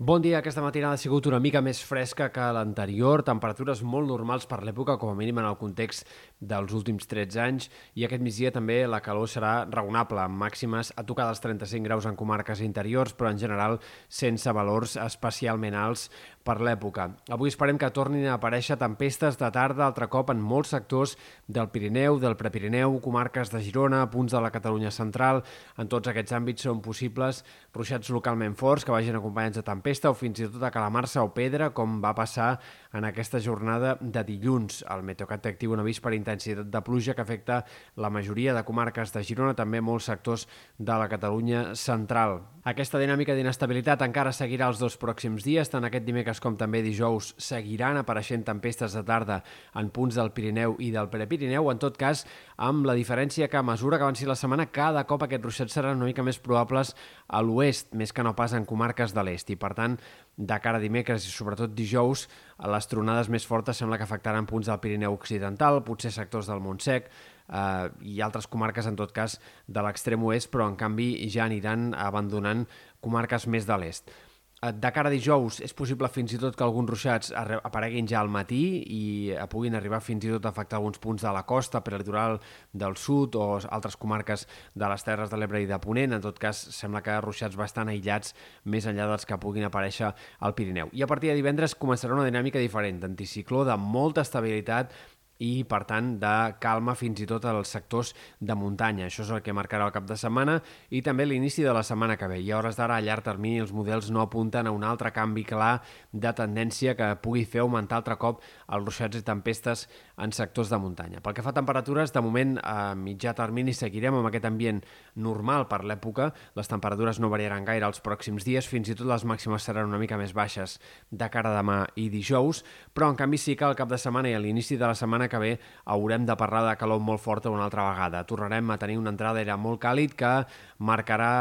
[0.00, 4.44] Bon dia, aquesta matinada ha sigut una mica més fresca que l'anterior, temperatures molt normals
[4.46, 6.06] per l'època, com a mínim en el context
[6.38, 7.66] dels últims 13 anys,
[7.98, 12.06] i aquest migdia també la calor serà raonable, amb màximes a tocar dels 35 graus
[12.06, 16.06] en comarques interiors, però en general sense valors especialment alts
[16.46, 17.08] per l'època.
[17.34, 21.16] Avui esperem que tornin a aparèixer tempestes de tarda altre cop en molts sectors
[21.48, 25.42] del Pirineu, del Prepirineu, comarques de Girona, punts de la Catalunya central.
[25.76, 27.42] En tots aquests àmbits són possibles
[27.74, 31.22] ruixats localment forts que vagin acompanyats de tempestes tempesta o fins i tot a calamarsa
[31.24, 32.58] o pedra, com va passar
[32.92, 34.82] en aquesta jornada de dilluns.
[34.84, 37.62] El Meteocat actiu un avís per intensitat de pluja que afecta
[37.96, 40.46] la majoria de comarques de Girona, també molts sectors
[40.76, 42.42] de la Catalunya central.
[42.68, 47.30] Aquesta dinàmica d'inestabilitat encara seguirà els dos pròxims dies, tant aquest dimecres com també dijous
[47.40, 49.40] seguiran apareixent tempestes de tarda
[49.72, 52.26] en punts del Pirineu i del Prepirineu, en tot cas
[52.58, 55.96] amb la diferència que a mesura que avanci la setmana cada cop aquests ruixats seran
[55.96, 56.92] una mica més probables
[57.28, 59.96] a l'oest, més que no pas en comarques de l'est, i per tant,
[60.38, 62.26] de cara a dimecres i sobretot dijous,
[62.74, 67.10] les tronades més fortes sembla que afectaran punts del Pirineu Occidental, potser sectors del Montsec,
[67.48, 71.90] eh, i altres comarques, en tot cas, de l'extrem oest, però en canvi ja aniran
[71.98, 72.66] abandonant
[73.02, 74.14] comarques més de l'est.
[74.60, 78.18] Eh, de cara a dijous és possible fins i tot que alguns ruixats apareguin ja
[78.18, 81.44] al matí i eh, puguin arribar fins i tot a afectar alguns punts de la
[81.46, 82.40] costa, per litoral
[82.72, 86.16] del sud o altres comarques de les Terres de l'Ebre i de Ponent.
[86.16, 88.34] En tot cas, sembla que ruixats bastant aïllats
[88.64, 90.90] més enllà dels que puguin aparèixer al Pirineu.
[90.90, 94.90] I a partir de divendres començarà una dinàmica diferent, d'anticicló, de molta estabilitat
[95.38, 99.06] i, per tant, de calma fins i tot als sectors de muntanya.
[99.06, 100.58] Això és el que marcarà el cap de setmana
[100.90, 102.40] i també l'inici de la setmana que ve.
[102.42, 105.44] I a hores d'ara, a llarg termini, els models no apunten a un altre canvi
[105.46, 105.78] clar
[106.12, 109.86] de tendència que pugui fer augmentar altre cop els ruixats i tempestes
[110.18, 111.22] en sectors de muntanya.
[111.22, 114.82] Pel que fa a temperatures, de moment, a mitjà termini seguirem amb aquest ambient
[115.14, 116.32] normal per l'època.
[116.58, 120.02] Les temperatures no variaran gaire els pròxims dies, fins i tot les màximes seran una
[120.02, 120.78] mica més baixes
[121.10, 124.32] de cara a demà i dijous, però en canvi sí que al cap de setmana
[124.32, 125.52] i a l'inici de la setmana que ve
[125.84, 128.24] haurem de parlar de calor molt forta una altra vegada.
[128.26, 130.32] Tornarem a tenir una entrada d'aire molt càlid que
[130.78, 131.32] marcarà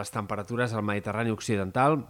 [0.00, 2.00] les temperatures al Mediterrani occidental,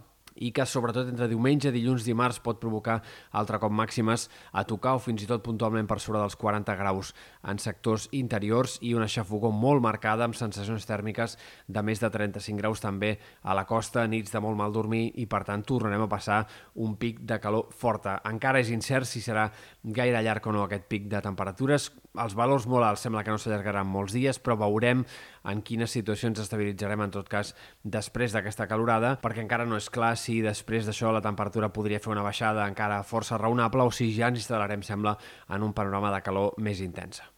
[0.41, 2.99] i que sobretot entre diumenge, dilluns, dimarts pot provocar
[3.37, 7.13] altre cop màximes a tocar o fins i tot puntualment per sobre dels 40 graus
[7.47, 11.37] en sectors interiors i una xafogó molt marcada amb sensacions tèrmiques
[11.67, 15.27] de més de 35 graus també a la costa, nits de molt mal dormir i
[15.29, 16.43] per tant tornarem a passar
[16.81, 18.19] un pic de calor forta.
[18.25, 19.49] Encara és incert si serà
[19.83, 21.91] gaire llarg o no aquest pic de temperatures.
[22.19, 25.05] Els valors molt alts sembla que no s'allargaran molts dies, però veurem
[25.47, 30.17] en quines situacions estabilitzarem en tot cas després d'aquesta calorada, perquè encara no és clar
[30.19, 34.27] si després d'això la temperatura podria fer una baixada encara força raonable o si ja
[34.27, 35.15] ens instal·larem, sembla,
[35.47, 37.31] en un panorama de calor més intensa.